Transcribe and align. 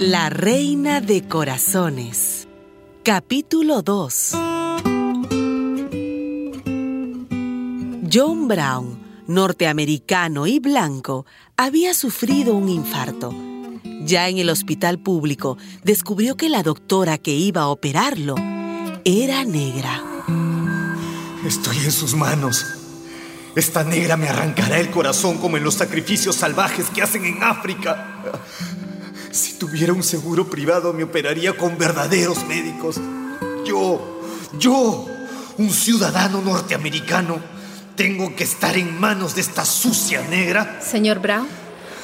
La 0.00 0.30
Reina 0.30 1.00
de 1.00 1.26
Corazones. 1.26 2.46
Capítulo 3.02 3.82
2. 3.82 4.30
John 8.12 8.46
Brown, 8.46 9.00
norteamericano 9.26 10.46
y 10.46 10.60
blanco, 10.60 11.26
había 11.56 11.94
sufrido 11.94 12.54
un 12.54 12.68
infarto. 12.68 13.34
Ya 14.02 14.28
en 14.28 14.38
el 14.38 14.50
hospital 14.50 15.00
público 15.00 15.58
descubrió 15.82 16.36
que 16.36 16.48
la 16.48 16.62
doctora 16.62 17.18
que 17.18 17.34
iba 17.34 17.62
a 17.62 17.68
operarlo 17.68 18.36
era 19.04 19.44
negra. 19.44 20.00
Estoy 21.44 21.76
en 21.78 21.90
sus 21.90 22.14
manos. 22.14 22.64
Esta 23.56 23.82
negra 23.82 24.16
me 24.16 24.28
arrancará 24.28 24.78
el 24.78 24.92
corazón 24.92 25.38
como 25.38 25.56
en 25.56 25.64
los 25.64 25.74
sacrificios 25.74 26.36
salvajes 26.36 26.88
que 26.90 27.02
hacen 27.02 27.24
en 27.24 27.42
África. 27.42 28.22
Si 29.30 29.58
tuviera 29.58 29.92
un 29.92 30.02
seguro 30.02 30.48
privado 30.48 30.92
me 30.92 31.04
operaría 31.04 31.56
con 31.56 31.76
verdaderos 31.78 32.44
médicos. 32.46 32.96
Yo, 33.64 34.20
yo, 34.58 35.06
un 35.58 35.70
ciudadano 35.70 36.40
norteamericano, 36.40 37.38
tengo 37.96 38.34
que 38.34 38.44
estar 38.44 38.76
en 38.76 38.98
manos 38.98 39.34
de 39.34 39.42
esta 39.42 39.64
sucia 39.64 40.22
negra. 40.28 40.80
Señor 40.80 41.18
Brown, 41.18 41.48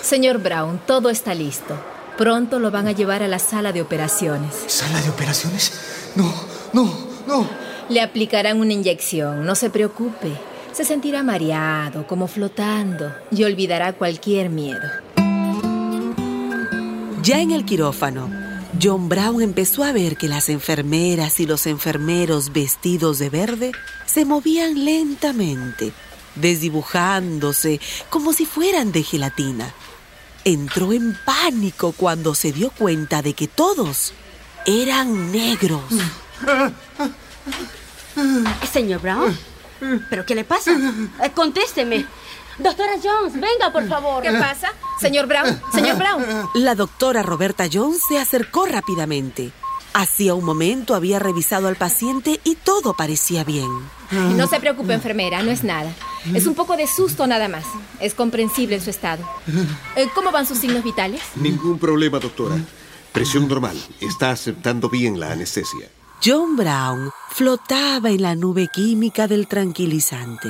señor 0.03 0.39
Brown, 0.39 0.81
todo 0.87 1.09
está 1.09 1.35
listo. 1.35 1.75
Pronto 2.19 2.59
lo 2.59 2.71
van 2.71 2.89
a 2.89 2.93
llevar 2.93 3.23
a 3.23 3.29
la 3.29 3.39
sala 3.39 3.73
de 3.73 3.83
operaciones. 3.83 4.55
¿Sala 4.67 5.01
de 5.01 5.09
operaciones? 5.09 5.73
No, 6.15 6.33
no, 6.73 7.09
no. 7.27 7.49
Le 7.89 8.01
aplicarán 8.01 8.61
una 8.61 8.73
inyección, 8.73 9.45
no 9.45 9.55
se 9.55 9.71
preocupe. 9.71 10.33
Se 10.73 10.85
sentirá 10.85 11.23
mareado, 11.23 12.07
como 12.07 12.27
flotando, 12.27 13.13
y 13.31 13.45
olvidará 13.45 13.93
cualquier 13.93 14.51
miedo. 14.51 15.04
Ya 17.25 17.41
en 17.41 17.53
el 17.53 17.65
quirófano, 17.65 18.31
John 18.83 19.09
Brown 19.09 19.41
empezó 19.41 19.83
a 19.83 19.93
ver 19.93 20.19
que 20.19 20.29
las 20.29 20.51
enfermeras 20.51 21.41
y 21.41 21.47
los 21.47 21.67
enfermeros 21.67 22.53
vestidos 22.53 23.19
de 23.19 23.31
verde 23.31 23.73
se 24.05 24.27
movían 24.27 24.85
lentamente, 24.85 25.95
desdibujándose 26.35 27.81
como 28.11 28.35
si 28.35 28.45
fueran 28.45 28.93
de 28.93 29.03
gelatina. 29.03 29.73
Entró 30.45 30.93
en 30.93 31.17
pánico 31.25 31.93
cuando 31.93 32.35
se 32.35 32.53
dio 32.53 32.71
cuenta 32.71 33.23
de 33.23 33.33
que 33.33 33.49
todos 33.49 34.13
eran 34.67 35.33
negros. 35.33 35.81
Señor 38.71 39.01
Brown, 39.01 39.35
¿pero 40.11 40.27
qué 40.27 40.35
le 40.35 40.45
pasa? 40.45 40.73
Eh, 41.23 41.31
contésteme. 41.35 42.05
Doctora 42.59 42.93
Jones, 43.03 43.35
venga, 43.35 43.73
por 43.73 43.87
favor. 43.89 44.23
¿Qué 44.23 44.33
pasa? 44.33 44.69
Señor 45.01 45.27
Brown, 45.27 45.61
señor 45.73 45.97
Brown. 45.97 46.25
La 46.55 46.75
doctora 46.75 47.23
Roberta 47.23 47.67
Jones 47.73 48.01
se 48.09 48.19
acercó 48.19 48.67
rápidamente. 48.67 49.53
Hacía 49.93 50.35
un 50.35 50.45
momento 50.45 50.97
había 50.97 51.21
revisado 51.21 51.69
al 51.69 51.77
paciente 51.77 52.41
y 52.43 52.57
todo 52.57 52.95
parecía 52.95 53.45
bien. 53.45 53.69
No 54.11 54.49
se 54.49 54.59
preocupe, 54.59 54.93
enfermera, 54.93 55.43
no 55.43 55.53
es 55.53 55.63
nada. 55.63 55.93
Es 56.35 56.47
un 56.47 56.55
poco 56.55 56.77
de 56.77 56.87
susto 56.89 57.27
nada 57.27 57.49
más. 57.49 57.65
Es 58.01 58.15
comprensible 58.15 58.77
en 58.77 58.83
su 58.83 58.91
estado. 58.91 59.25
Eh, 59.95 60.09
¿Cómo 60.15 60.33
van 60.33 60.47
sus 60.47 60.59
signos 60.59 60.83
vitales? 60.83 61.21
Ningún 61.37 61.79
problema, 61.79 62.19
doctora. 62.19 62.57
Presión 63.13 63.47
normal. 63.47 63.81
Está 64.01 64.31
aceptando 64.31 64.89
bien 64.89 65.21
la 65.21 65.31
anestesia. 65.31 65.89
John 66.25 66.57
Brown 66.57 67.11
flotaba 67.31 68.11
en 68.11 68.23
la 68.23 68.35
nube 68.35 68.69
química 68.73 69.29
del 69.29 69.47
tranquilizante. 69.47 70.49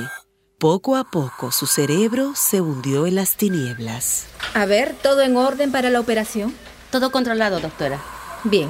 Poco 0.59 0.95
a 0.95 1.03
poco 1.03 1.51
su 1.51 1.67
cerebro 1.67 2.31
se 2.33 2.61
hundió 2.61 3.07
en 3.07 3.15
las 3.15 3.35
tinieblas. 3.35 4.27
A 4.53 4.65
ver, 4.65 4.95
¿todo 5.03 5.21
en 5.21 5.35
orden 5.35 5.69
para 5.69 5.89
la 5.89 5.99
operación? 5.99 6.55
Todo 6.91 7.11
controlado, 7.11 7.59
doctora. 7.59 7.99
Bien. 8.45 8.69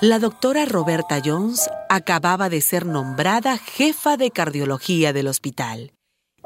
La 0.00 0.18
doctora 0.18 0.64
Roberta 0.64 1.20
Jones 1.22 1.68
acababa 1.90 2.48
de 2.48 2.62
ser 2.62 2.86
nombrada 2.86 3.58
jefa 3.58 4.16
de 4.16 4.30
cardiología 4.30 5.12
del 5.12 5.28
hospital. 5.28 5.92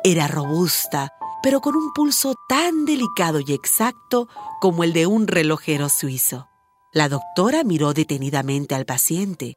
Era 0.02 0.26
robusta, 0.26 1.12
pero 1.44 1.60
con 1.60 1.76
un 1.76 1.92
pulso 1.92 2.34
tan 2.48 2.84
delicado 2.84 3.38
y 3.46 3.52
exacto 3.52 4.28
como 4.60 4.82
el 4.82 4.92
de 4.92 5.06
un 5.06 5.28
relojero 5.28 5.88
suizo. 5.88 6.48
La 6.92 7.08
doctora 7.08 7.62
miró 7.62 7.94
detenidamente 7.94 8.74
al 8.74 8.86
paciente. 8.86 9.54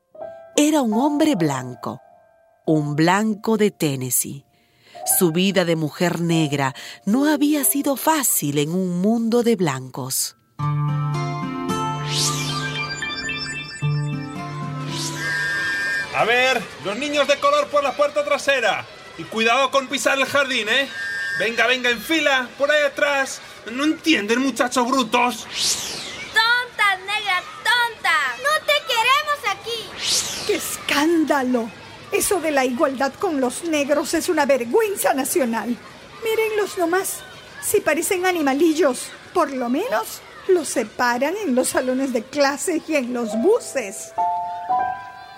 Era 0.55 0.81
un 0.83 0.93
hombre 0.93 1.35
blanco, 1.35 1.99
un 2.71 2.95
blanco 2.95 3.57
de 3.57 3.71
Tennessee. 3.71 4.45
Su 5.17 5.31
vida 5.31 5.65
de 5.65 5.75
mujer 5.75 6.21
negra 6.21 6.75
no 7.03 7.25
había 7.25 7.63
sido 7.63 7.95
fácil 7.95 8.59
en 8.59 8.69
un 8.69 9.01
mundo 9.01 9.41
de 9.41 9.55
blancos. 9.55 10.35
A 16.15 16.25
ver, 16.25 16.61
los 16.85 16.95
niños 16.95 17.27
de 17.27 17.39
color 17.39 17.69
por 17.69 17.81
la 17.81 17.97
puerta 17.97 18.23
trasera. 18.23 18.85
Y 19.17 19.23
cuidado 19.23 19.71
con 19.71 19.87
pisar 19.87 20.19
el 20.19 20.25
jardín, 20.25 20.69
¿eh? 20.69 20.87
Venga, 21.39 21.65
venga, 21.65 21.89
en 21.89 21.99
fila, 21.99 22.47
por 22.59 22.69
ahí 22.69 22.83
atrás. 22.83 23.41
No 23.71 23.83
entienden, 23.83 24.41
muchachos 24.41 24.87
brutos. 24.87 25.47
¡Tonta, 26.33 26.97
negra, 26.97 27.41
tonta! 27.63 28.35
¡No 28.43 28.63
te 28.67 28.73
queremos 28.85 29.39
aquí! 29.57 30.45
¡Qué 30.45 30.55
escándalo! 30.55 31.88
Eso 32.11 32.41
de 32.41 32.51
la 32.51 32.65
igualdad 32.65 33.13
con 33.13 33.39
los 33.39 33.63
negros 33.63 34.13
es 34.13 34.29
una 34.29 34.45
vergüenza 34.45 35.13
nacional. 35.13 35.77
Mírenlos 36.23 36.77
nomás. 36.77 37.19
Si 37.61 37.81
parecen 37.81 38.25
animalillos, 38.25 39.09
por 39.33 39.51
lo 39.51 39.69
menos 39.69 40.21
los 40.47 40.67
separan 40.67 41.35
en 41.45 41.55
los 41.55 41.69
salones 41.69 42.11
de 42.13 42.23
clase 42.23 42.81
y 42.87 42.95
en 42.95 43.13
los 43.13 43.29
buses. 43.41 44.11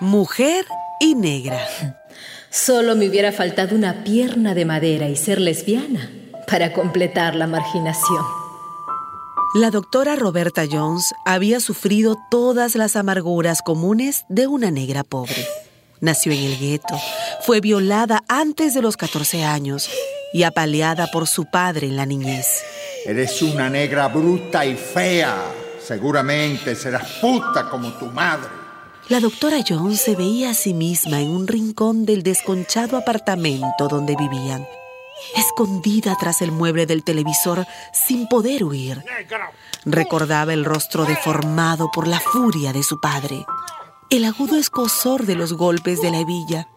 Mujer 0.00 0.64
y 1.00 1.14
negra. 1.14 1.60
Solo 2.50 2.96
me 2.96 3.08
hubiera 3.08 3.32
faltado 3.32 3.76
una 3.76 4.04
pierna 4.04 4.54
de 4.54 4.64
madera 4.64 5.08
y 5.08 5.16
ser 5.16 5.40
lesbiana 5.40 6.10
para 6.46 6.72
completar 6.72 7.34
la 7.34 7.46
marginación. 7.46 8.24
La 9.54 9.70
doctora 9.70 10.16
Roberta 10.16 10.64
Jones 10.70 11.12
había 11.26 11.60
sufrido 11.60 12.16
todas 12.30 12.74
las 12.74 12.96
amarguras 12.96 13.60
comunes 13.62 14.24
de 14.28 14.46
una 14.46 14.70
negra 14.70 15.04
pobre. 15.04 15.46
Nació 16.02 16.32
en 16.32 16.42
el 16.42 16.58
gueto, 16.58 17.00
fue 17.42 17.60
violada 17.60 18.24
antes 18.26 18.74
de 18.74 18.82
los 18.82 18.96
14 18.96 19.44
años 19.44 19.88
y 20.32 20.42
apaleada 20.42 21.06
por 21.12 21.28
su 21.28 21.44
padre 21.48 21.86
en 21.86 21.94
la 21.94 22.06
niñez. 22.06 22.44
Eres 23.06 23.40
una 23.40 23.70
negra 23.70 24.08
bruta 24.08 24.66
y 24.66 24.74
fea. 24.74 25.40
Seguramente 25.80 26.74
serás 26.74 27.08
puta 27.20 27.70
como 27.70 27.92
tu 27.92 28.06
madre. 28.06 28.48
La 29.10 29.20
doctora 29.20 29.58
Jones 29.64 30.00
se 30.00 30.16
veía 30.16 30.50
a 30.50 30.54
sí 30.54 30.74
misma 30.74 31.20
en 31.20 31.28
un 31.28 31.46
rincón 31.46 32.04
del 32.04 32.24
desconchado 32.24 32.96
apartamento 32.96 33.86
donde 33.86 34.16
vivían, 34.16 34.66
escondida 35.36 36.16
tras 36.18 36.42
el 36.42 36.50
mueble 36.50 36.84
del 36.84 37.04
televisor 37.04 37.64
sin 37.92 38.26
poder 38.26 38.64
huir. 38.64 39.04
Recordaba 39.84 40.52
el 40.52 40.64
rostro 40.64 41.04
deformado 41.04 41.92
por 41.92 42.08
la 42.08 42.18
furia 42.18 42.72
de 42.72 42.82
su 42.82 43.00
padre, 43.00 43.46
el 44.12 44.26
agudo 44.26 44.58
escosor 44.58 45.24
de 45.24 45.34
los 45.34 45.54
golpes 45.54 46.02
de 46.02 46.10
la 46.10 46.18
hebilla 46.20 46.68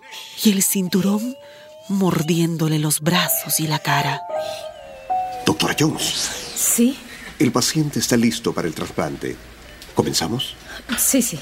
y 0.42 0.52
el 0.52 0.64
cinturón 0.64 1.36
mordiéndole 1.90 2.80
los 2.80 3.02
brazos 3.02 3.60
y 3.60 3.68
la 3.68 3.80
cara. 3.80 4.22
Doctora 5.46 5.76
Jones, 5.78 6.30
¿Sí? 6.56 6.98
el 7.38 7.52
paciente 7.52 8.00
está 8.00 8.16
listo 8.16 8.54
para 8.54 8.70
el 8.70 8.74
trasplante. 8.74 9.36
¿Comenzamos? 9.94 10.56
Sí, 10.98 11.22
sí. 11.22 11.38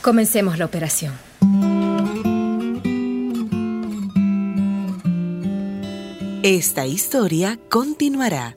Comencemos 0.00 0.58
la 0.58 0.66
operación. 0.66 1.18
Esta 6.44 6.86
historia 6.86 7.58
continuará. 7.68 8.56